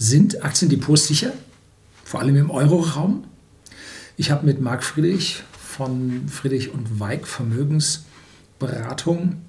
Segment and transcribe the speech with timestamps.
[0.00, 1.32] Sind Aktiendepots sicher?
[2.04, 3.24] Vor allem im Euroraum?
[4.16, 9.42] Ich habe mit Marc Friedrich von Friedrich und Weig Vermögensberatung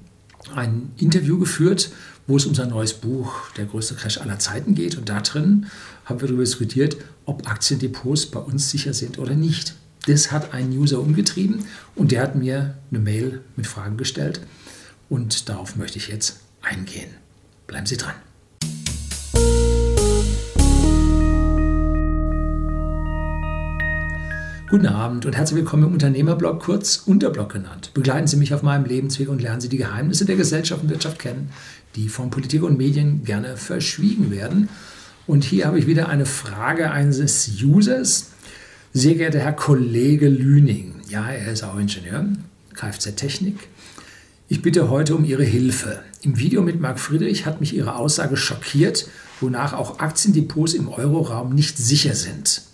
[0.56, 1.92] ein Interview geführt,
[2.26, 4.98] wo es um sein neues Buch Der größte Crash aller Zeiten geht.
[4.98, 5.68] Und da drin
[6.06, 9.76] haben wir darüber diskutiert, ob Aktiendepots bei uns sicher sind oder nicht.
[10.08, 14.42] Das hat einen User umgetrieben und der hat mir eine Mail mit Fragen gestellt.
[15.10, 17.12] Und darauf möchte ich jetzt eingehen.
[17.68, 18.16] Bleiben Sie dran.
[24.70, 27.90] Guten Abend und herzlich willkommen im Unternehmerblog, kurz Unterblog genannt.
[27.96, 31.18] Begleiten Sie mich auf meinem Lebensweg und lernen Sie die Geheimnisse der Gesellschaft und Wirtschaft
[31.18, 31.50] kennen,
[31.96, 34.70] die von Politik und Medien gerne verschwiegen werden.
[35.26, 38.30] Und hier habe ich wieder eine Frage eines Users.
[38.94, 42.28] Sehr geehrter Herr Kollege Lüning, ja, er ist auch Ingenieur,
[42.76, 43.58] Kfz-Technik.
[44.50, 46.04] Ich bitte heute um Ihre Hilfe.
[46.22, 49.08] Im Video mit Marc Friedrich hat mich Ihre Aussage schockiert,
[49.42, 52.69] wonach auch Aktiendepots im Euroraum nicht sicher sind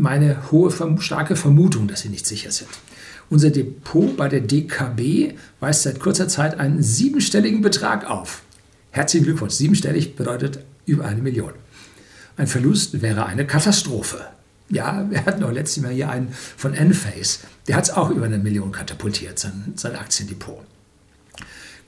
[0.00, 2.70] meine hohe, starke Vermutung, dass sie nicht sicher sind.
[3.28, 8.42] Unser Depot bei der DKB weist seit kurzer Zeit einen siebenstelligen Betrag auf.
[8.90, 9.52] Herzlichen Glückwunsch.
[9.52, 11.52] Siebenstellig bedeutet über eine Million.
[12.38, 14.24] Ein Verlust wäre eine Katastrophe.
[14.70, 17.40] Ja, wir hatten auch letztes Mal hier einen von Enphase.
[17.68, 20.64] Der hat es auch über eine Million katapultiert, sein, sein Aktiendepot.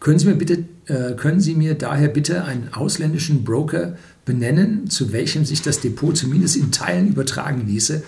[0.00, 5.12] Können Sie, mir bitte, äh, können Sie mir daher bitte einen ausländischen Broker benennen, zu
[5.12, 8.02] welchem sich das Depot zumindest in Teilen übertragen ließe?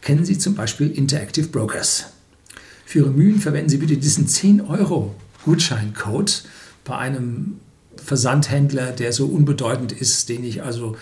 [0.00, 2.06] Kennen Sie zum Beispiel Interactive Brokers?
[2.84, 6.44] Für Ihre Mühen verwenden Sie bitte diesen 10 Euro Gutscheincode
[6.84, 7.60] bei einem
[7.96, 10.96] Versandhändler, der so unbedeutend ist, den ich also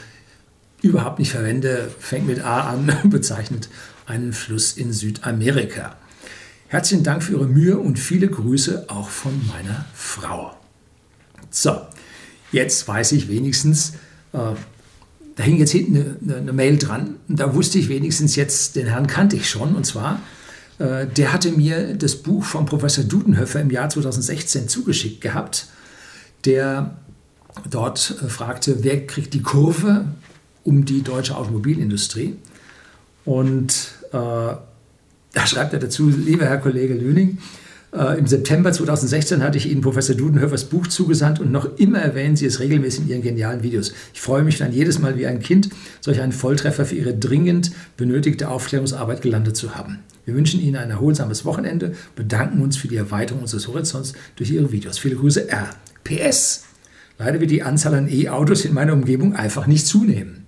[0.83, 3.69] überhaupt nicht verwende, fängt mit A an, bezeichnet
[4.07, 5.97] einen Fluss in Südamerika.
[6.69, 10.57] Herzlichen Dank für Ihre Mühe und viele Grüße auch von meiner Frau.
[11.51, 11.77] So,
[12.53, 13.95] jetzt weiß ich wenigstens,
[14.33, 17.17] da hing jetzt hinten eine, eine, Mail dran.
[17.29, 19.75] Und da wusste ich wenigstens jetzt, den Herrn kannte ich schon.
[19.75, 20.21] Und zwar,
[20.79, 25.67] äh, der hatte mir das Buch von Professor Dudenhöfer im Jahr 2016 zugeschickt gehabt,
[26.45, 26.99] der
[27.69, 30.07] dort äh, fragte, wer kriegt die Kurve
[30.65, 32.37] um die deutsche Automobilindustrie?
[33.25, 37.39] Und äh, da schreibt er dazu, lieber Herr Kollege Lüning,
[37.93, 42.37] äh, im September 2016 hatte ich Ihnen Professor Dudenhöfers Buch zugesandt und noch immer erwähnen
[42.37, 43.93] Sie es regelmäßig in Ihren genialen Videos.
[44.15, 45.71] Ich freue mich dann jedes Mal wie ein Kind,
[46.01, 50.01] solch einen Volltreffer für Ihre dringend benötigte Aufklärungsarbeit gelandet zu haben.
[50.25, 54.71] Wir wünschen Ihnen ein erholsames Wochenende, bedanken uns für die Erweiterung unseres Horizonts durch Ihre
[54.71, 54.99] Videos.
[54.99, 55.71] Viele Grüße, R.
[56.05, 56.65] PS.
[57.19, 60.47] Leider wird die Anzahl an E-Autos in meiner Umgebung einfach nicht zunehmen.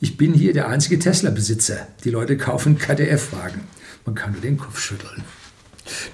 [0.00, 1.86] Ich bin hier der einzige Tesla-Besitzer.
[2.04, 3.60] Die Leute kaufen KDF-Wagen.
[4.04, 5.22] Man kann nur den Kopf schütteln.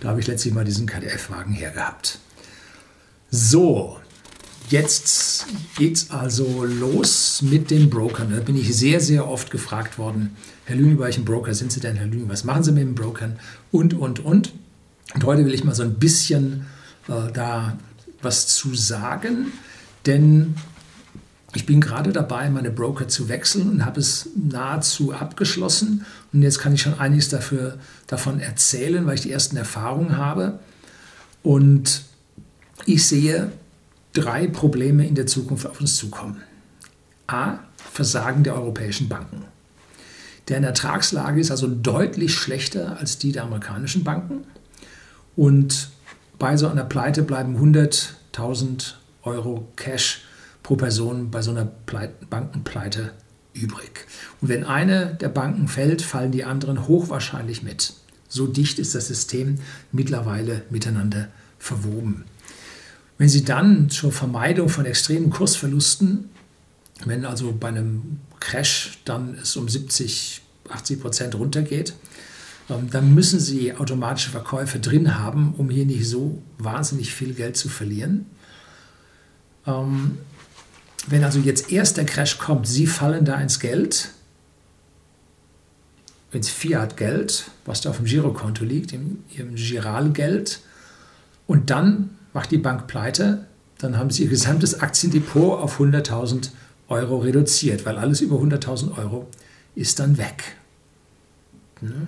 [0.01, 2.19] Da habe ich letztlich mal diesen KDF-Wagen hergehabt.
[3.31, 3.99] So,
[4.69, 8.33] jetzt geht es also los mit den Brokern.
[8.35, 11.81] Da bin ich sehr, sehr oft gefragt worden, Herr Lüning, bei welchem Broker sind Sie
[11.81, 13.39] denn, Herr Lüning, was machen Sie mit den Brokern?
[13.71, 14.53] Und, und, und.
[15.15, 16.67] Und heute will ich mal so ein bisschen
[17.09, 17.77] äh, da
[18.23, 19.53] was zu sagen,
[20.07, 20.55] denn
[21.55, 26.07] ich bin gerade dabei, meine Broker zu wechseln und habe es nahezu abgeschlossen.
[26.33, 30.61] Und jetzt kann ich schon einiges dafür, davon erzählen, weil ich die ersten Erfahrungen habe.
[31.43, 32.03] Und
[32.87, 33.51] ich sehe
[34.13, 36.41] drei Probleme in der Zukunft auf uns zukommen.
[37.27, 37.59] A.
[37.93, 39.45] Versagen der europäischen Banken.
[40.49, 44.45] Deren Ertragslage ist also deutlich schlechter als die der amerikanischen Banken.
[45.37, 45.91] Und
[46.39, 50.23] bei so einer Pleite bleiben 100.000 Euro Cash
[50.63, 53.13] pro Person bei so einer Pleite, Bankenpleite
[53.53, 54.07] übrig.
[54.41, 57.95] Und wenn eine der Banken fällt, fallen die anderen hochwahrscheinlich mit.
[58.29, 59.57] So dicht ist das System
[59.93, 61.29] mittlerweile miteinander
[61.59, 62.25] verwoben.
[63.19, 66.31] Wenn Sie dann zur Vermeidung von extremen Kursverlusten,
[67.05, 71.95] wenn also bei einem Crash dann es um 70, 80 Prozent runtergeht,
[72.71, 77.57] ähm, dann müssen Sie automatische Verkäufe drin haben, um hier nicht so wahnsinnig viel Geld
[77.57, 78.27] zu verlieren.
[81.07, 84.11] Wenn also jetzt erst der Crash kommt, Sie fallen da ins Geld,
[86.33, 90.61] ins Fiat-Geld, was da auf dem Girokonto liegt, in Ihrem Giralgeld,
[91.47, 93.47] und dann macht die Bank pleite,
[93.79, 96.51] dann haben Sie Ihr gesamtes Aktiendepot auf 100.000
[96.89, 99.29] Euro reduziert, weil alles über 100.000 Euro
[99.75, 100.57] ist dann weg.
[101.81, 102.07] Ne?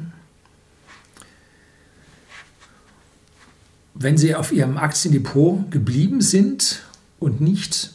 [3.94, 6.82] Wenn Sie auf Ihrem Aktiendepot geblieben sind
[7.18, 7.92] und nicht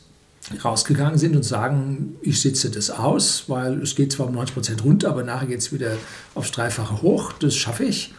[0.63, 4.83] rausgegangen sind und sagen, ich sitze das aus, weil es geht zwar um 90 Prozent
[4.83, 5.97] runter, aber nachher geht es wieder
[6.35, 8.13] aufs Dreifache hoch, das schaffe ich.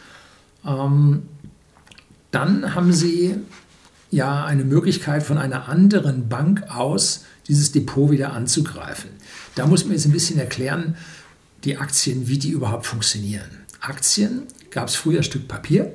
[0.65, 1.23] Ähm,
[2.31, 3.37] dann haben sie
[4.11, 9.11] ja eine Möglichkeit von einer anderen Bank aus, dieses Depot wieder anzugreifen.
[9.55, 10.97] Da muss man jetzt ein bisschen erklären,
[11.65, 13.51] die Aktien, wie die überhaupt funktionieren.
[13.81, 15.93] Aktien gab es früher ein Stück Papier.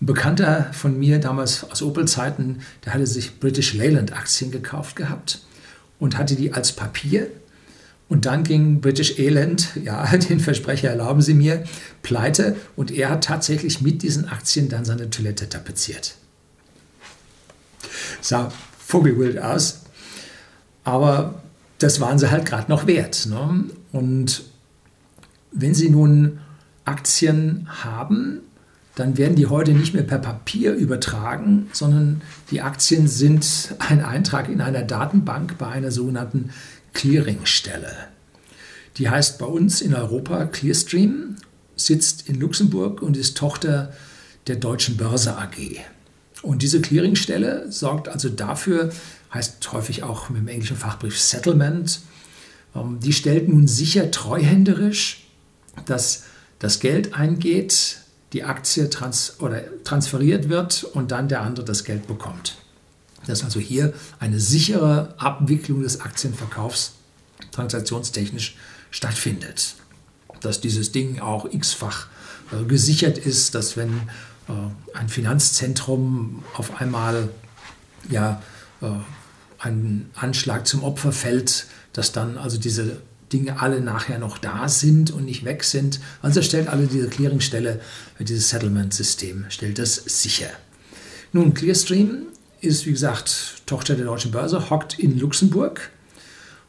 [0.00, 5.40] Ein Bekannter von mir damals aus Opel-Zeiten, der hatte sich British Leyland Aktien gekauft gehabt
[5.98, 7.28] und hatte die als Papier.
[8.08, 11.64] Und dann ging British Elend, ja, den Versprecher erlauben Sie mir,
[12.02, 16.16] pleite und er hat tatsächlich mit diesen Aktien dann seine Toilette tapeziert.
[18.20, 19.82] Sah vogelwild aus,
[20.84, 21.42] aber
[21.78, 23.26] das waren sie halt gerade noch wert.
[23.26, 23.64] Ne?
[23.92, 24.44] Und
[25.52, 26.40] wenn Sie nun
[26.84, 28.40] Aktien haben,
[28.96, 34.48] dann werden die heute nicht mehr per Papier übertragen, sondern die Aktien sind ein Eintrag
[34.48, 36.50] in einer Datenbank bei einer sogenannten
[36.92, 37.92] Clearingstelle.
[38.96, 41.36] Die heißt bei uns in Europa Clearstream,
[41.74, 43.92] sitzt in Luxemburg und ist Tochter
[44.46, 45.80] der Deutschen Börse AG.
[46.42, 48.92] Und diese Clearingstelle sorgt also dafür,
[49.32, 52.00] heißt häufig auch mit dem englischen Fachbrief Settlement,
[52.76, 55.24] ähm, die stellt nun sicher treuhänderisch
[55.86, 56.24] dass
[56.58, 57.98] das Geld eingeht,
[58.34, 62.56] die Aktie trans oder transferiert wird und dann der andere das Geld bekommt.
[63.26, 66.92] Dass also hier eine sichere Abwicklung des Aktienverkaufs
[67.52, 68.56] transaktionstechnisch
[68.90, 69.76] stattfindet.
[70.40, 72.08] Dass dieses Ding auch x-fach
[72.52, 73.92] äh, gesichert ist, dass wenn
[74.48, 77.30] äh, ein Finanzzentrum auf einmal
[78.10, 78.42] ja,
[78.82, 78.86] äh,
[79.60, 83.00] ein Anschlag zum Opfer fällt, dass dann also diese
[83.34, 86.00] Dinge alle nachher noch da sind und nicht weg sind.
[86.22, 87.80] Also stellt alle diese Clearingstelle,
[88.20, 90.48] dieses Settlement-System, stellt das sicher.
[91.32, 92.26] Nun, Clearstream
[92.60, 95.90] ist, wie gesagt, Tochter der Deutschen Börse, hockt in Luxemburg.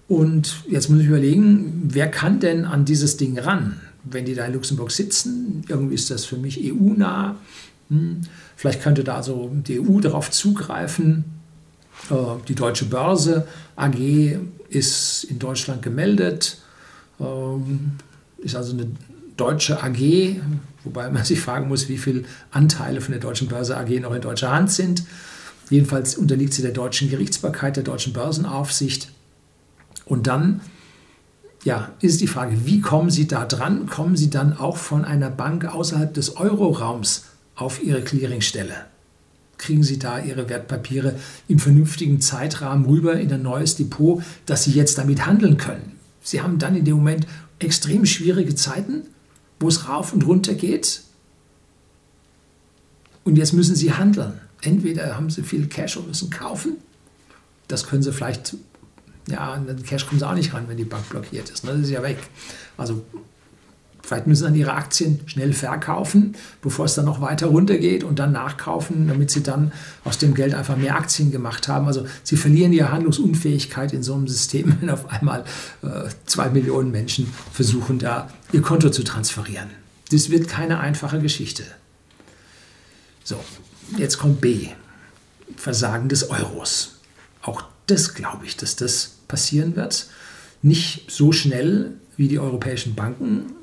[0.08, 3.80] Und jetzt muss ich überlegen, wer kann denn an dieses Ding ran?
[4.04, 7.38] Wenn die da in Luxemburg sitzen, irgendwie ist das für mich EU-nah.
[7.90, 8.22] Hm,
[8.56, 11.26] vielleicht könnte da also die EU darauf zugreifen.
[12.10, 12.16] Äh,
[12.48, 14.38] die Deutsche Börse AG
[14.70, 16.60] ist in Deutschland gemeldet,
[17.20, 17.94] ähm,
[18.38, 18.88] ist also eine
[19.38, 20.40] deutsche AG,
[20.84, 24.22] wobei man sich fragen muss, wie viele Anteile von der Deutschen Börse AG noch in
[24.22, 25.04] deutscher Hand sind.
[25.70, 29.12] Jedenfalls unterliegt sie der deutschen Gerichtsbarkeit, der deutschen Börsenaufsicht.
[30.06, 30.62] Und dann
[31.64, 33.88] ja, ist die Frage, wie kommen Sie da dran?
[33.88, 37.26] Kommen Sie dann auch von einer Bank außerhalb des Euroraums
[37.56, 38.86] auf Ihre Clearingstelle?
[39.58, 41.16] Kriegen Sie da Ihre Wertpapiere
[41.48, 45.94] im vernünftigen Zeitrahmen rüber in ein neues Depot, dass Sie jetzt damit handeln können.
[46.22, 47.28] Sie haben dann in dem Moment
[47.60, 49.04] extrem schwierige Zeiten,
[49.60, 51.02] wo es rauf und runter geht.
[53.24, 54.40] Und jetzt müssen Sie handeln.
[54.62, 56.78] Entweder haben Sie viel Cash und müssen kaufen.
[57.68, 58.58] Das können Sie vielleicht,
[59.30, 61.64] ja, an den Cash kommen Sie auch nicht ran, wenn die Bank blockiert ist.
[61.64, 61.72] Ne?
[61.72, 62.18] Das ist ja weg.
[62.78, 63.04] Also
[64.06, 68.32] Vielleicht müssen dann ihre Aktien schnell verkaufen, bevor es dann noch weiter runtergeht und dann
[68.32, 69.72] nachkaufen, damit sie dann
[70.04, 71.88] aus dem Geld einfach mehr Aktien gemacht haben.
[71.88, 75.44] Also sie verlieren ihre Handlungsunfähigkeit in so einem System, wenn auf einmal
[75.82, 79.70] äh, zwei Millionen Menschen versuchen, da ihr Konto zu transferieren.
[80.12, 81.64] Das wird keine einfache Geschichte.
[83.24, 83.44] So,
[83.98, 84.68] jetzt kommt B.
[85.58, 87.00] Versagen des Euros.
[87.42, 90.08] Auch das glaube ich, dass das passieren wird.
[90.62, 93.55] Nicht so schnell wie die europäischen Banken,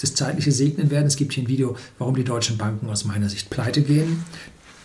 [0.00, 1.06] das zeitliche segnen werden.
[1.06, 4.24] Es gibt hier ein Video, warum die deutschen Banken aus meiner Sicht pleite gehen.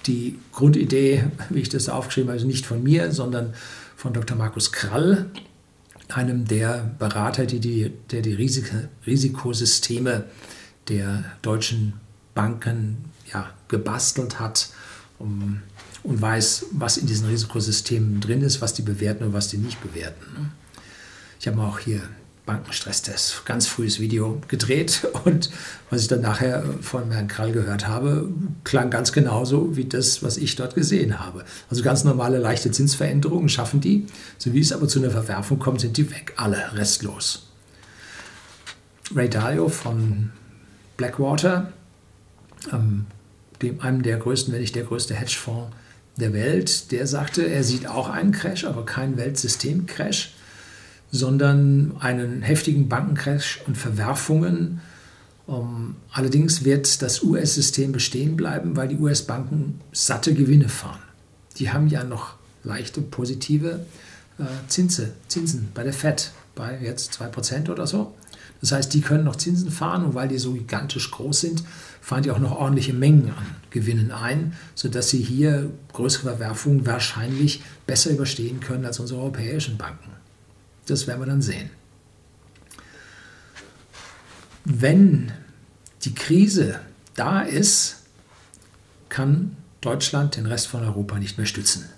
[0.05, 3.53] Die Grundidee, wie ich das aufgeschrieben habe, ist nicht von mir, sondern
[3.95, 4.35] von Dr.
[4.35, 5.27] Markus Krall,
[6.09, 8.71] einem der Berater, die die, der die Risik
[9.07, 10.25] Risikosysteme
[10.89, 11.93] der deutschen
[12.35, 14.69] Banken ja, gebastelt hat
[15.19, 15.61] um,
[16.03, 19.81] und weiß, was in diesen Risikosystemen drin ist, was die bewerten und was die nicht
[19.81, 20.51] bewerten.
[21.39, 22.01] Ich habe auch hier
[22.45, 25.07] Bankenstresstest, ganz frühes Video gedreht.
[25.23, 25.49] Und
[25.89, 28.29] was ich dann nachher von Herrn Krall gehört habe,
[28.63, 31.45] klang ganz genauso wie das, was ich dort gesehen habe.
[31.69, 34.07] Also ganz normale leichte Zinsveränderungen schaffen die,
[34.37, 37.49] so wie es aber zu einer Verwerfung kommt, sind die weg, alle restlos.
[39.15, 40.31] Ray Dalio von
[40.97, 41.71] Blackwater,
[42.71, 43.05] ähm,
[43.61, 45.73] dem, einem der größten, wenn nicht der größte Hedgefonds
[46.17, 50.33] der Welt, der sagte, er sieht auch einen Crash, aber keinen Weltsystem-Crash
[51.13, 54.81] sondern einen heftigen Bankencrash und Verwerfungen.
[55.45, 61.01] Um, allerdings wird das US-System bestehen bleiben, weil die US-Banken satte Gewinne fahren.
[61.57, 63.85] Die haben ja noch leichte positive
[64.39, 68.13] äh, Zinse, Zinsen bei der Fed, bei jetzt 2% oder so.
[68.61, 71.63] Das heißt, die können noch Zinsen fahren und weil die so gigantisch groß sind,
[72.01, 77.61] fahren die auch noch ordentliche Mengen an Gewinnen ein, sodass sie hier größere Verwerfungen wahrscheinlich
[77.85, 80.22] besser überstehen können als unsere europäischen Banken.
[80.85, 81.69] Das werden wir dann sehen.
[84.65, 85.31] Wenn
[86.03, 86.79] die Krise
[87.15, 88.03] da ist,
[89.09, 91.89] kann Deutschland den Rest von Europa nicht mehr stützen.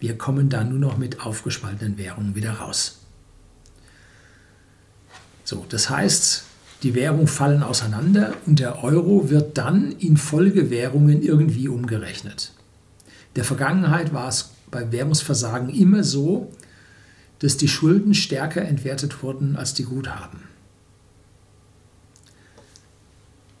[0.00, 2.98] Wir kommen da nur noch mit aufgespaltenen Währungen wieder raus.
[5.44, 6.44] So, das heißt,
[6.82, 12.52] die Währungen fallen auseinander und der Euro wird dann in Folgewährungen irgendwie umgerechnet.
[13.28, 16.50] In der Vergangenheit war es bei Währungsversagen immer so,
[17.42, 20.38] dass die Schulden stärker entwertet wurden als die Guthaben.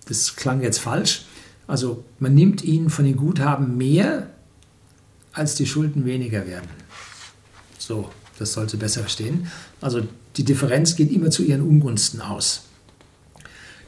[0.06, 1.24] Das klang jetzt falsch.
[1.66, 4.30] Also man nimmt ihnen von den Guthaben mehr,
[5.32, 6.68] als die Schulden weniger werden.
[7.76, 8.08] So,
[8.38, 9.48] das sollte besser verstehen.
[9.80, 12.62] Also die Differenz geht immer zu ihren Ungunsten aus.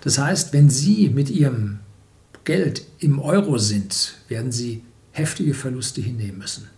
[0.00, 1.78] Das heißt, wenn Sie mit Ihrem
[2.42, 4.82] Geld im Euro sind, werden Sie
[5.12, 6.73] heftige Verluste hinnehmen müssen.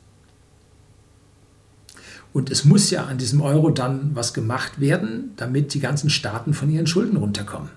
[2.33, 6.52] Und es muss ja an diesem Euro dann was gemacht werden, damit die ganzen Staaten
[6.52, 7.71] von ihren Schulden runterkommen.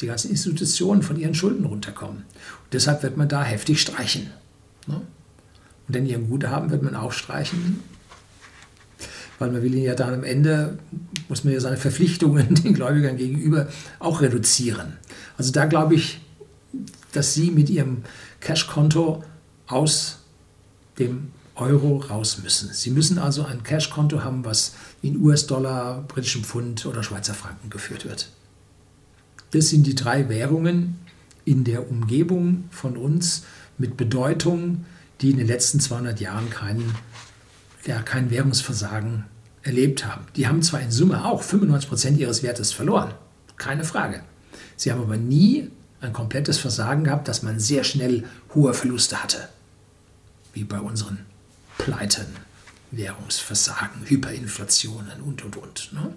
[0.00, 2.18] Die ganzen Institutionen von ihren Schulden runterkommen.
[2.18, 4.30] Und deshalb wird man da heftig streichen.
[4.86, 5.02] Ne?
[5.86, 7.80] Und denn ihren Guthaben wird man auch streichen,
[9.38, 10.78] weil man will ihn ja dann am Ende,
[11.28, 14.98] muss man ja seine Verpflichtungen den Gläubigern gegenüber auch reduzieren.
[15.36, 16.20] Also da glaube ich,
[17.12, 18.04] dass sie mit ihrem
[18.40, 19.24] Cashkonto
[19.66, 20.20] aus
[20.98, 22.72] dem Euro raus müssen.
[22.72, 28.04] Sie müssen also ein Cashkonto haben, was in US-Dollar, britischem Pfund oder Schweizer Franken geführt
[28.04, 28.30] wird.
[29.50, 30.98] Das sind die drei Währungen
[31.44, 33.44] in der Umgebung von uns
[33.78, 34.84] mit Bedeutung,
[35.20, 36.94] die in den letzten 200 Jahren keinen
[37.86, 39.24] ja, kein Währungsversagen
[39.62, 40.26] erlebt haben.
[40.36, 43.14] Die haben zwar in Summe auch 95 Prozent ihres Wertes verloren,
[43.56, 44.22] keine Frage.
[44.76, 49.48] Sie haben aber nie ein komplettes Versagen gehabt, dass man sehr schnell hohe Verluste hatte,
[50.54, 51.18] wie bei unseren
[51.80, 52.26] Pleiten,
[52.90, 55.90] Währungsversagen, Hyperinflationen und, und, und.
[55.92, 56.12] Ne?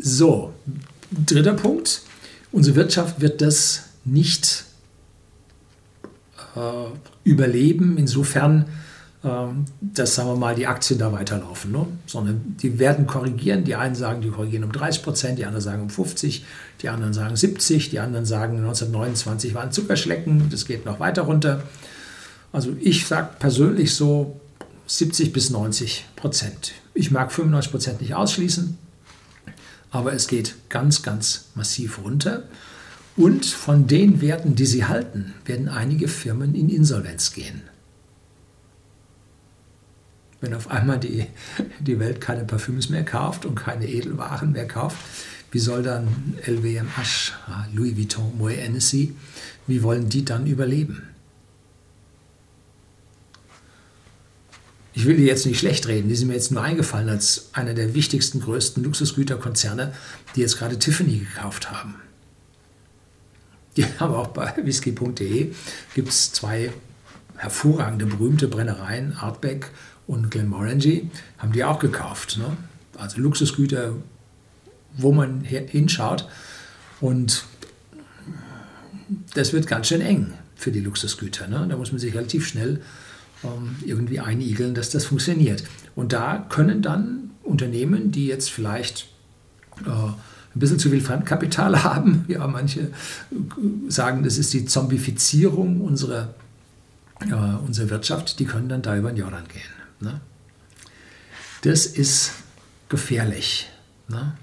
[0.00, 0.54] So,
[1.10, 2.02] dritter Punkt.
[2.52, 4.64] Unsere Wirtschaft wird das nicht
[6.54, 6.60] äh,
[7.24, 8.66] überleben, insofern,
[9.24, 9.28] äh,
[9.80, 11.72] dass, sagen wir mal, die Aktien da weiterlaufen.
[11.72, 11.84] Ne?
[12.06, 13.64] Sondern die werden korrigieren.
[13.64, 16.44] Die einen sagen, die korrigieren um 30 Prozent, die anderen sagen um 50,
[16.80, 21.64] die anderen sagen 70, die anderen sagen 1929 waren Zuckerschlecken, das geht noch weiter runter.
[22.52, 24.40] Also ich sage persönlich so
[24.86, 26.72] 70 bis 90 Prozent.
[26.94, 28.78] Ich mag 95 Prozent nicht ausschließen,
[29.90, 32.44] aber es geht ganz, ganz massiv runter.
[33.16, 37.62] Und von den Werten, die sie halten, werden einige Firmen in Insolvenz gehen.
[40.40, 41.26] Wenn auf einmal die,
[41.80, 44.98] die Welt keine Parfüms mehr kauft und keine Edelwaren mehr kauft,
[45.50, 47.32] wie soll dann LVMH,
[47.74, 49.14] Louis Vuitton, Moet Hennessy,
[49.66, 51.02] wie wollen die dann überleben?
[54.98, 57.72] Ich will die jetzt nicht schlecht reden, die sind mir jetzt nur eingefallen als einer
[57.72, 59.94] der wichtigsten, größten Luxusgüterkonzerne,
[60.34, 61.94] die jetzt gerade Tiffany gekauft haben.
[63.76, 65.54] Die haben auch bei whisky.de
[65.94, 66.72] gibt es zwei
[67.36, 69.70] hervorragende, berühmte Brennereien, Artbeck
[70.08, 72.36] und Glenmorangie, haben die auch gekauft.
[72.36, 72.56] Ne?
[72.96, 73.94] Also Luxusgüter,
[74.96, 76.28] wo man hinschaut.
[77.00, 77.44] Und
[79.34, 81.46] das wird ganz schön eng für die Luxusgüter.
[81.46, 81.68] Ne?
[81.70, 82.80] Da muss man sich relativ schnell
[83.44, 85.64] ähm, irgendwie einigeln, dass das funktioniert.
[85.94, 89.08] Und da können dann Unternehmen, die jetzt vielleicht
[89.84, 90.14] äh, ein
[90.54, 92.24] bisschen zu viel Fremdkapital haben.
[92.28, 92.90] Ja, manche
[93.88, 96.34] sagen, das ist die Zombifizierung unserer,
[97.20, 97.34] äh,
[97.66, 98.38] unserer Wirtschaft.
[98.38, 99.62] Die können dann da über den Jordan gehen.
[100.00, 100.20] Ne?
[101.62, 102.32] Das ist
[102.88, 103.68] gefährlich.
[104.08, 104.34] Ne?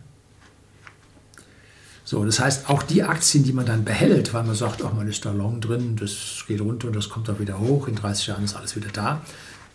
[2.06, 5.08] So, das heißt, auch die Aktien, die man dann behält, weil man sagt, ach, man
[5.08, 8.28] ist da long drin, das geht runter und das kommt auch wieder hoch, in 30
[8.28, 9.22] Jahren ist alles wieder da,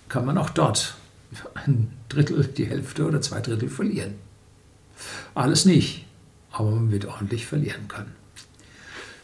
[0.09, 0.95] kann man auch dort
[1.55, 4.15] ein Drittel, die Hälfte oder zwei Drittel verlieren.
[5.35, 6.07] Alles nicht
[6.53, 8.13] aber man wird ordentlich verlieren können.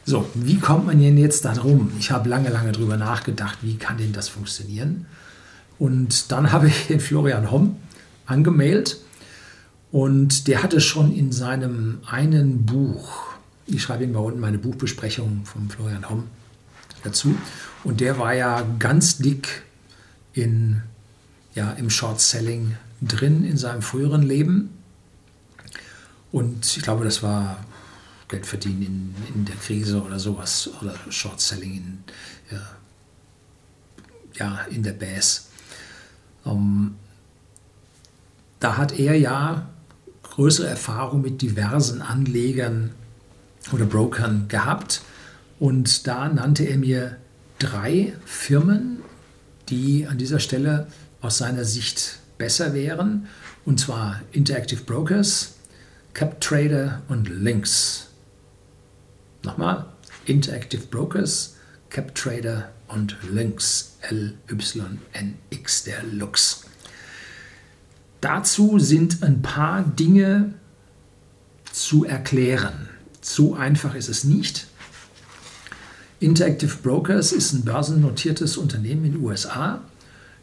[0.05, 1.93] So, wie kommt man denn jetzt da drum?
[1.99, 5.07] Ich habe lange, lange drüber nachgedacht, wie kann denn das funktionieren?
[5.79, 7.77] Und dann habe ich den Florian Homm
[8.27, 8.99] angemeldet
[9.97, 13.33] und der hatte schon in seinem einen Buch,
[13.65, 16.25] ich schreibe Ihnen mal unten meine Buchbesprechung von Florian Homm
[17.03, 17.35] dazu,
[17.83, 19.62] und der war ja ganz dick
[20.35, 20.83] in,
[21.55, 24.69] ja, im Short Selling drin in seinem früheren Leben
[26.31, 27.65] und ich glaube, das war
[28.29, 32.05] Geld verdienen in, in der Krise oder sowas oder Short Selling in,
[32.50, 32.62] ja,
[34.35, 35.49] ja, in der Bass.
[36.45, 36.97] Ähm,
[38.61, 39.71] da hat er ja
[40.37, 42.93] größere Erfahrung mit diversen Anlegern
[43.73, 45.00] oder Brokern gehabt
[45.59, 47.16] und da nannte er mir
[47.59, 48.99] drei Firmen,
[49.71, 50.88] die an dieser Stelle
[51.23, 53.28] aus seiner Sicht besser wären,
[53.64, 55.55] und zwar Interactive Brokers,
[56.12, 58.09] CapTrader und Links.
[59.43, 59.87] Nochmal,
[60.26, 61.57] Interactive Brokers,
[61.88, 66.66] CapTrader und Lynx, L-Y-N-X, der Lux.
[68.21, 70.55] Dazu sind ein paar Dinge
[71.73, 72.89] zu erklären.
[73.21, 74.67] So einfach ist es nicht.
[76.19, 79.81] Interactive Brokers ist ein börsennotiertes Unternehmen in den USA,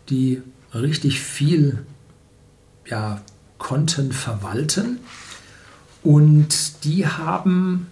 [0.10, 0.42] die
[0.74, 1.86] richtig viel
[2.86, 3.22] ja,
[3.58, 5.00] Konten verwalten
[6.04, 7.88] und die haben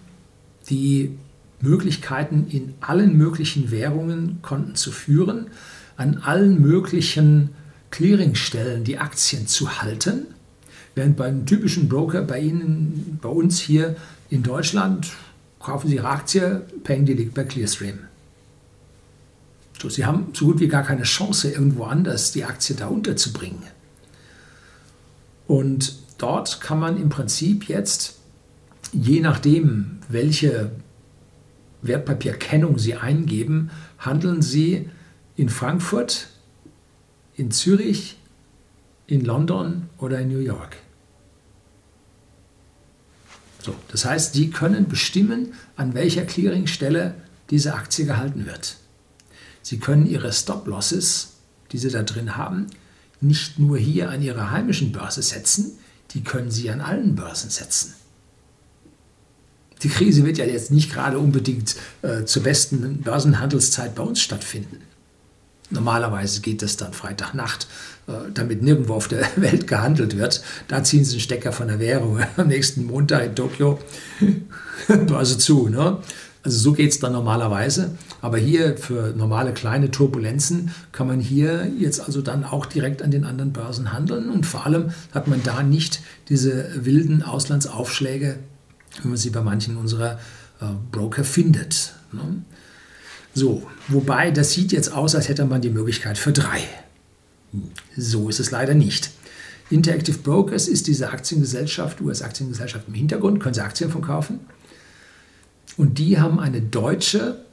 [0.68, 1.16] die
[1.60, 5.46] Möglichkeiten, in allen möglichen Währungen Konten zu führen,
[5.96, 7.50] an allen möglichen
[7.92, 10.26] Clearingstellen die Aktien zu halten,
[10.96, 13.96] während beim typischen Broker bei Ihnen, bei uns hier
[14.30, 15.12] in Deutschland,
[15.60, 18.00] kaufen Sie Ihre Aktie, Peng, die liegt bei Clearstream.
[19.80, 23.62] So, Sie haben so gut wie gar keine Chance, irgendwo anders die Aktie da unterzubringen.
[25.46, 28.16] Und dort kann man im Prinzip jetzt,
[28.92, 30.70] je nachdem, welche
[31.82, 34.88] Wertpapierkennung Sie eingeben, handeln Sie
[35.36, 36.28] in Frankfurt,
[37.34, 38.18] in Zürich,
[39.06, 40.76] in London oder in New York.
[43.60, 47.14] So, das heißt, Sie können bestimmen, an welcher Clearingstelle
[47.50, 48.76] diese Aktie gehalten wird.
[49.62, 51.34] Sie können Ihre Stop-Losses,
[51.70, 52.66] die Sie da drin haben,
[53.20, 55.78] nicht nur hier an Ihrer heimischen Börse setzen,
[56.10, 57.94] die können Sie an allen Börsen setzen.
[59.82, 64.80] Die Krise wird ja jetzt nicht gerade unbedingt äh, zur besten Börsenhandelszeit bei uns stattfinden.
[65.72, 67.66] Normalerweise geht es dann Freitagnacht,
[68.06, 70.42] äh, damit nirgendwo auf der Welt gehandelt wird.
[70.68, 72.20] Da ziehen sie einen Stecker von der Währung.
[72.36, 73.78] Am nächsten Montag in Tokio
[74.88, 75.68] Börse zu.
[75.68, 75.98] Ne?
[76.44, 77.92] Also so geht es dann normalerweise.
[78.20, 83.10] Aber hier für normale kleine Turbulenzen kann man hier jetzt also dann auch direkt an
[83.10, 84.30] den anderen Börsen handeln.
[84.30, 88.38] Und vor allem hat man da nicht diese wilden Auslandsaufschläge,
[89.02, 90.18] wie man sie bei manchen unserer
[90.60, 91.94] äh, Broker findet.
[92.12, 92.42] Ne?
[93.34, 96.60] So, wobei das sieht jetzt aus, als hätte man die Möglichkeit für drei.
[97.96, 99.10] So ist es leider nicht.
[99.70, 104.40] Interactive Brokers ist diese Aktiengesellschaft, US-Aktiengesellschaft im Hintergrund, können Sie Aktien von kaufen.
[105.76, 107.44] Und die haben eine deutsche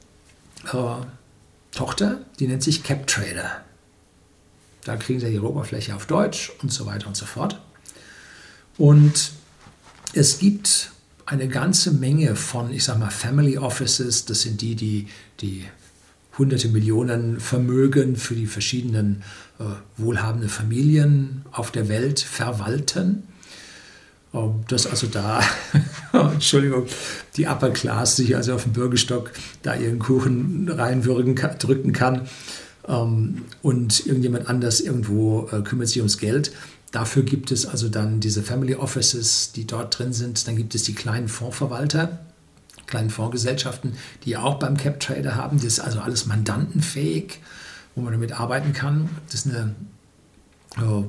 [0.72, 1.04] äh,
[1.72, 3.64] Tochter, die nennt sich CapTrader.
[4.84, 7.60] Da kriegen sie ihre Oberfläche auf Deutsch und so weiter und so fort.
[8.76, 9.32] Und
[10.12, 10.92] es gibt
[11.30, 14.24] eine ganze Menge von, ich sag mal, Family Offices.
[14.24, 15.06] Das sind die, die
[15.40, 15.64] die
[16.36, 19.22] hunderte Millionen Vermögen für die verschiedenen
[19.60, 19.64] äh,
[19.96, 23.22] wohlhabenden Familien auf der Welt verwalten.
[24.34, 25.40] Ähm, dass also da,
[26.12, 26.86] Entschuldigung,
[27.36, 29.30] die Upper Class sich also auf dem Bürgerstock
[29.62, 32.28] da ihren Kuchen reinwürgen drücken kann
[32.88, 36.50] ähm, und irgendjemand anders irgendwo äh, kümmert sich ums Geld.
[36.92, 40.46] Dafür gibt es also dann diese Family Offices, die dort drin sind.
[40.48, 42.18] Dann gibt es die kleinen Fondsverwalter,
[42.86, 45.58] kleinen Fondsgesellschaften, die auch beim Cap Trader haben.
[45.58, 47.40] Das ist also alles mandantenfähig,
[47.94, 49.08] wo man damit arbeiten kann.
[49.26, 49.74] Das ist eine
[50.78, 51.04] äh,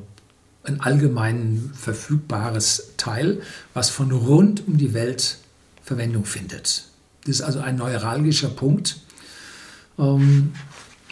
[0.63, 3.41] ein allgemein verfügbares Teil,
[3.73, 5.37] was von rund um die Welt
[5.83, 6.85] Verwendung findet.
[7.21, 8.99] Das ist also ein neuralgischer Punkt.
[9.97, 10.53] Ähm,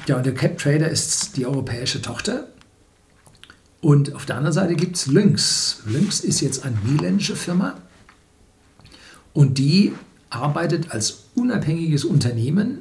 [0.08, 2.47] ja, und der CapTrader ist die europäische Tochter.
[3.82, 5.82] Und auf der anderen Seite gibt es Lynx.
[5.86, 7.76] Lynx ist jetzt eine niederländische Firma
[9.34, 9.94] und die
[10.30, 12.80] arbeitet als unabhängiges Unternehmen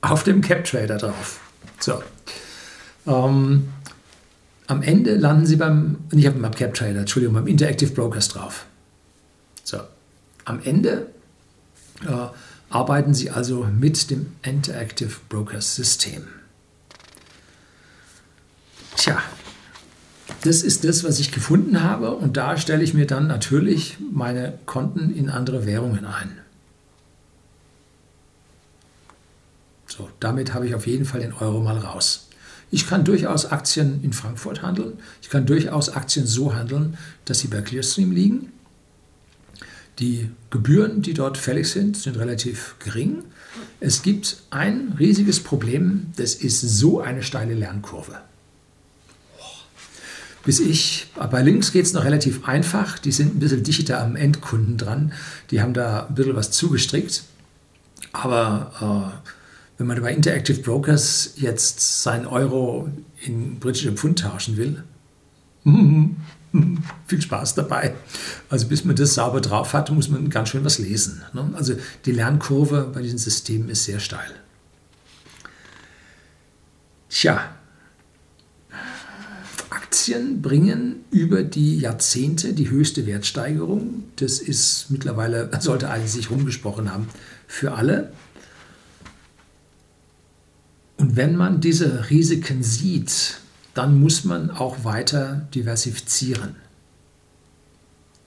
[0.00, 1.40] auf dem CapTrader drauf.
[1.80, 2.02] So.
[3.06, 3.68] Ähm,
[4.66, 8.64] am Ende landen Sie beim, nicht beim Cap Trader, Entschuldigung, beim Interactive Brokers drauf.
[9.62, 9.80] So,
[10.44, 11.08] am Ende
[12.06, 12.26] äh,
[12.70, 16.26] arbeiten Sie also mit dem Interactive Brokers System.
[18.96, 19.22] Tja,
[20.44, 24.58] das ist das, was ich gefunden habe und da stelle ich mir dann natürlich meine
[24.66, 26.38] Konten in andere Währungen ein.
[29.86, 32.28] So, damit habe ich auf jeden Fall den Euro mal raus.
[32.70, 34.98] Ich kann durchaus Aktien in Frankfurt handeln.
[35.22, 38.52] Ich kann durchaus Aktien so handeln, dass sie bei Clearstream liegen.
[39.98, 43.22] Die Gebühren, die dort fällig sind, sind relativ gering.
[43.80, 48.20] Es gibt ein riesiges Problem, das ist so eine steile Lernkurve.
[50.44, 54.14] Bis ich, bei Links geht es noch relativ einfach, die sind ein bisschen dichter am
[54.14, 55.12] Endkunden dran,
[55.50, 57.24] die haben da ein bisschen was zugestrickt.
[58.12, 59.30] Aber äh,
[59.78, 62.88] wenn man bei Interactive Brokers jetzt seinen Euro
[63.24, 64.84] in britische Pfund tauschen will,
[67.06, 67.94] viel Spaß dabei.
[68.50, 71.22] Also bis man das sauber drauf hat, muss man ganz schön was lesen.
[71.32, 71.50] Ne?
[71.54, 74.30] Also die Lernkurve bei diesen Systemen ist sehr steil.
[77.08, 77.40] Tja,
[79.94, 84.02] Aktien bringen über die Jahrzehnte die höchste Wertsteigerung.
[84.16, 87.08] Das ist mittlerweile, sollte eigentlich sich rumgesprochen haben,
[87.46, 88.12] für alle.
[90.96, 93.38] Und wenn man diese Risiken sieht,
[93.72, 96.56] dann muss man auch weiter diversifizieren.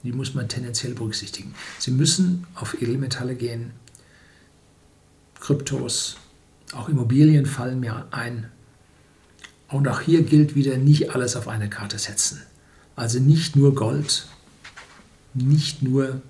[0.04, 1.54] Die muss man tendenziell berücksichtigen.
[1.78, 3.72] Sie müssen auf Edelmetalle gehen,
[5.38, 6.16] Kryptos,
[6.72, 8.46] auch Immobilien fallen mir ein.
[9.68, 12.42] Und auch hier gilt wieder nicht alles auf eine Karte setzen.
[12.96, 14.26] Also nicht nur Gold,
[15.34, 16.22] nicht nur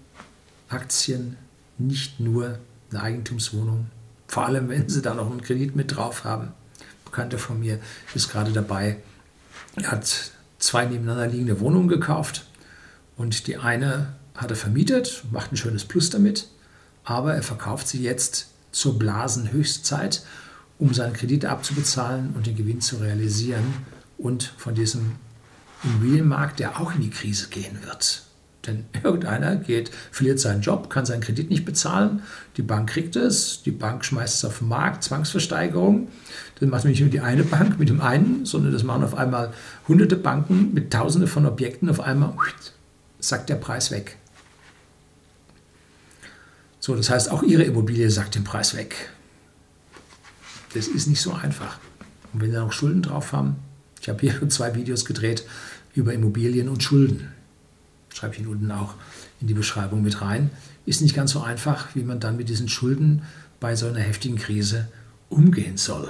[0.69, 1.37] Aktien,
[1.79, 2.59] nicht nur
[2.91, 3.87] eine Eigentumswohnung.
[4.27, 6.49] Vor allem, wenn Sie da noch einen Kredit mit drauf haben.
[6.49, 7.79] Ein Bekannter von mir
[8.15, 8.99] ist gerade dabei,
[9.77, 12.45] er hat zwei nebeneinander liegende Wohnungen gekauft
[13.17, 16.49] und die eine hat er vermietet, macht ein schönes Plus damit,
[17.05, 20.23] aber er verkauft sie jetzt zur Blasenhöchstzeit,
[20.79, 23.65] um seinen Kredit abzubezahlen und den Gewinn zu realisieren
[24.17, 25.17] und von diesem
[25.85, 28.23] Immobilienmarkt, der auch in die Krise gehen wird.
[28.67, 32.23] Denn irgendeiner geht, verliert seinen Job, kann seinen Kredit nicht bezahlen,
[32.57, 36.09] die Bank kriegt es, die Bank schmeißt es auf den Markt, Zwangsversteigerung.
[36.59, 39.53] Das macht nicht nur die eine Bank mit dem einen, sondern das machen auf einmal
[39.87, 41.89] hunderte Banken mit tausende von Objekten.
[41.89, 42.35] Auf einmal
[43.21, 44.17] sackt der Preis weg.
[46.81, 49.11] So, das heißt, auch Ihre Immobilie sackt den Preis weg.
[50.75, 51.79] Das ist nicht so einfach.
[52.33, 53.57] Und wenn Sie noch Schulden drauf haben,
[54.01, 55.45] ich habe hier schon zwei Videos gedreht
[55.95, 57.29] über Immobilien und Schulden.
[58.15, 58.95] Schreibe ich Ihnen unten auch
[59.41, 60.51] in die Beschreibung mit rein.
[60.87, 63.23] Ist nicht ganz so einfach, wie man dann mit diesen Schulden
[63.61, 64.89] bei so einer heftigen Krise
[65.29, 66.09] umgehen soll.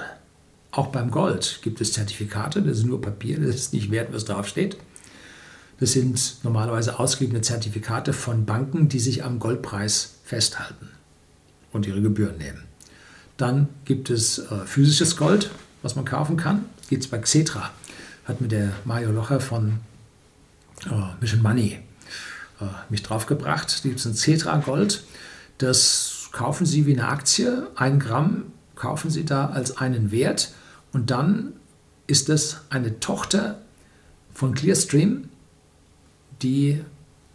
[0.70, 4.26] Auch beim Gold gibt es Zertifikate, das ist nur Papier, das ist nicht wert, was
[4.26, 4.76] draufsteht.
[5.80, 10.90] Das sind normalerweise ausgegebene Zertifikate von Banken, die sich am Goldpreis festhalten
[11.72, 12.67] und ihre Gebühren nehmen.
[13.38, 16.66] Dann gibt es äh, physisches Gold, was man kaufen kann.
[16.90, 17.70] Gibt es bei Xetra.
[18.24, 19.78] Hat mir der Mario Locher von
[20.84, 21.78] äh, Mission Money
[22.60, 23.84] äh, mich draufgebracht.
[23.84, 25.04] Da gibt es ein Xetra Gold.
[25.58, 27.68] Das kaufen Sie wie eine Aktie.
[27.76, 30.52] Ein Gramm kaufen Sie da als einen Wert.
[30.92, 31.52] Und dann
[32.08, 33.60] ist das eine Tochter
[34.34, 35.28] von Clearstream,
[36.42, 36.82] die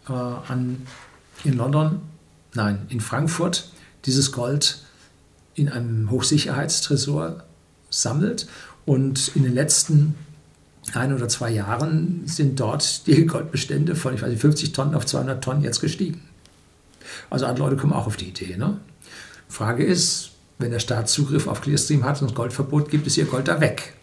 [0.06, 0.86] äh, an,
[1.44, 2.02] in London,
[2.52, 3.70] nein, in Frankfurt
[4.04, 4.83] dieses Gold
[5.54, 7.44] in einem Hochsicherheitstresor
[7.90, 8.46] sammelt.
[8.86, 10.14] Und in den letzten
[10.92, 15.06] ein oder zwei Jahren sind dort die Goldbestände von ich weiß nicht, 50 Tonnen auf
[15.06, 16.22] 200 Tonnen jetzt gestiegen.
[17.30, 18.56] Also andere Leute kommen auch auf die Idee.
[18.56, 18.78] Ne?
[19.48, 23.24] Frage ist, wenn der Staat Zugriff auf Clearstream hat und das Goldverbot gibt, ist ihr
[23.24, 23.94] Gold da weg.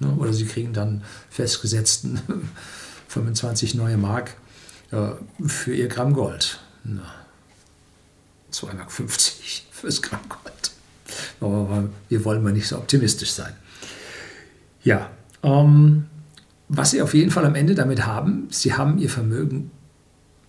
[0.00, 0.12] Ne?
[0.18, 2.20] Oder sie kriegen dann festgesetzten
[3.08, 4.34] 25 neue Mark
[4.90, 5.10] äh,
[5.46, 6.58] für ihr Gramm Gold.
[8.52, 8.90] 2,50 Mark
[9.70, 10.73] fürs Gramm Gold.
[11.40, 13.52] Aber wir wollen mal nicht so optimistisch sein.
[14.82, 15.10] Ja,
[15.42, 16.06] ähm,
[16.68, 19.70] was Sie auf jeden Fall am Ende damit haben, Sie haben Ihr Vermögen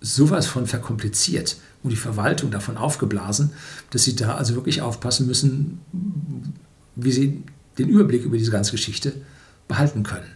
[0.02, 3.52] sowas von verkompliziert und die Verwaltung davon aufgeblasen,
[3.90, 5.80] dass Sie da also wirklich aufpassen müssen,
[6.96, 7.44] wie Sie
[7.78, 9.14] den Überblick über diese ganze Geschichte
[9.68, 10.28] behalten können.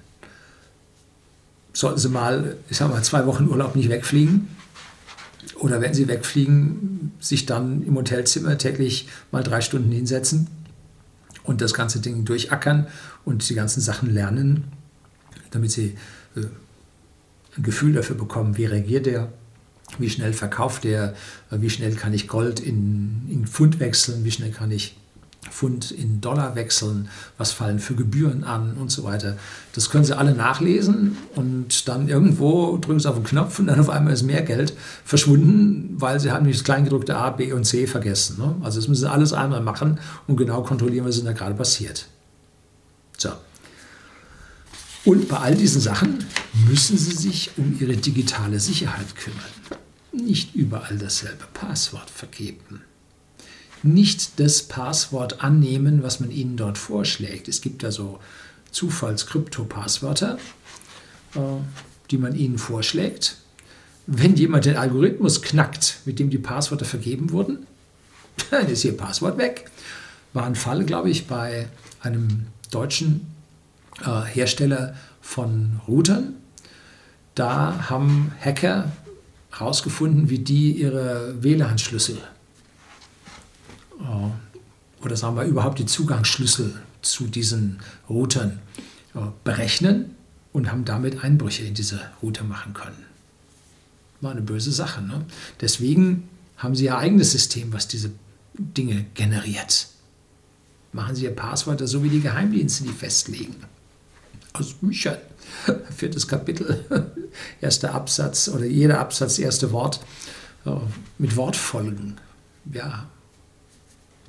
[1.73, 4.47] Sollten Sie mal, ich sage mal, zwei Wochen Urlaub nicht wegfliegen
[5.60, 10.48] oder wenn Sie wegfliegen, sich dann im Hotelzimmer täglich mal drei Stunden hinsetzen
[11.43, 12.88] und das ganze Ding durchackern
[13.26, 14.65] und die ganzen Sachen lernen,
[15.52, 15.95] damit Sie
[16.36, 16.45] äh,
[17.58, 19.32] ein Gefühl dafür bekommen, wie reagiert er,
[19.98, 21.15] wie schnell verkauft er,
[21.50, 24.95] wie schnell kann ich Gold in, in Pfund wechseln, wie schnell kann ich
[25.49, 29.38] Pfund in Dollar wechseln, was fallen für Gebühren an und so weiter.
[29.73, 33.80] Das können Sie alle nachlesen und dann irgendwo drücken Sie auf den Knopf und dann
[33.80, 34.73] auf einmal ist mehr Geld
[35.06, 38.38] verschwunden, weil Sie haben nicht das Kleingedruckte A, B und C vergessen.
[38.38, 38.56] Ne?
[38.62, 42.08] Also das müssen Sie alles einmal machen und genau kontrollieren, was ist da gerade passiert.
[43.17, 43.32] So.
[45.06, 46.25] Und bei all diesen Sachen
[46.67, 49.39] müssen Sie sich um Ihre digitale Sicherheit kümmern.
[50.12, 52.82] Nicht überall dasselbe Passwort vergeben.
[53.84, 57.48] Nicht das Passwort annehmen, was man Ihnen dort vorschlägt.
[57.48, 58.20] Es gibt da so
[58.72, 60.38] Zufalls-Krypto-Passwörter,
[61.36, 61.39] äh,
[62.12, 63.38] die man Ihnen vorschlägt.
[64.06, 67.68] Wenn jemand den Algorithmus knackt, mit dem die Passwörter vergeben wurden,
[68.52, 69.70] dann ist Ihr Passwort weg.
[70.34, 71.68] War ein Fall, glaube ich, bei
[72.02, 73.28] einem deutschen
[74.02, 76.36] äh, Hersteller von Routern.
[77.36, 78.92] Da haben Hacker
[79.52, 82.18] herausgefunden, wie die ihre WLAN-Schlüssel
[85.01, 88.59] oder sagen wir überhaupt die Zugangsschlüssel zu diesen Routern
[89.15, 90.15] äh, berechnen
[90.51, 93.05] und haben damit Einbrüche in diese Router machen können.
[94.21, 95.01] War eine böse Sache.
[95.01, 95.25] Ne?
[95.62, 98.12] Deswegen haben sie ihr eigenes System, was diese
[98.57, 99.88] Dinge generiert.
[100.91, 103.55] Machen sie ihr Passwörter so wie die Geheimdienste die festlegen
[104.53, 105.17] aus Büchern.
[105.95, 106.83] Viertes Kapitel,
[107.62, 109.99] erster Absatz oder jeder Absatz, erste Wort
[111.17, 112.17] mit Wortfolgen.
[112.73, 113.07] Ja,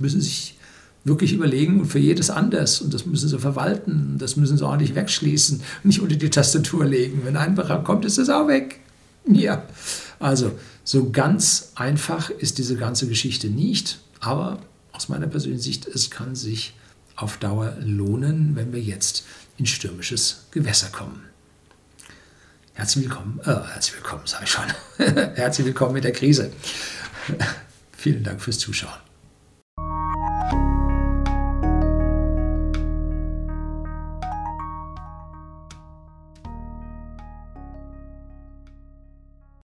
[0.01, 0.57] müssen sich
[1.05, 2.81] wirklich überlegen und für jedes anders.
[2.81, 7.23] Und das müssen sie verwalten, das müssen sie ordentlich wegschließen, nicht unter die Tastatur legen.
[7.25, 8.81] Wenn ein Betrag kommt, ist das auch weg.
[9.27, 9.65] Ja,
[10.19, 10.53] also
[10.85, 14.61] so ganz einfach ist diese ganze Geschichte nicht, aber
[14.93, 16.75] aus meiner persönlichen Sicht, es kann sich
[17.17, 19.25] auf Dauer lohnen, wenn wir jetzt
[19.59, 21.23] in stürmisches Gewässer kommen.
[22.73, 24.65] Herzlich willkommen, äh, herzlich willkommen, sage ich schon.
[25.35, 26.51] herzlich willkommen mit der Krise.
[27.97, 29.10] Vielen Dank fürs Zuschauen.